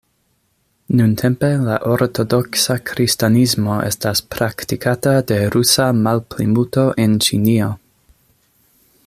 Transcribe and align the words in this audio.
Nuntempe, 0.99 1.49
la 1.65 1.75
ortodoksa 1.95 2.77
kristanismo 2.91 3.77
estas 3.91 4.23
praktikata 4.37 5.15
de 5.33 5.39
rusa 5.57 5.87
malplimulto 6.01 6.89
en 7.05 7.17
Ĉinio. 7.29 7.71